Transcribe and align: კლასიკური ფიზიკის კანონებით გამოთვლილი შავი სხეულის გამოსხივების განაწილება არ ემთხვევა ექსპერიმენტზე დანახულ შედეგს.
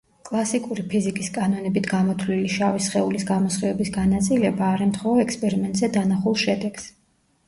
კლასიკური 0.27 0.83
ფიზიკის 0.91 1.27
კანონებით 1.33 1.89
გამოთვლილი 1.91 2.49
შავი 2.53 2.81
სხეულის 2.85 3.25
გამოსხივების 3.31 3.91
განაწილება 3.97 4.65
არ 4.79 4.81
ემთხვევა 4.87 5.21
ექსპერიმენტზე 5.27 5.91
დანახულ 5.99 6.39
შედეგს. 6.45 6.89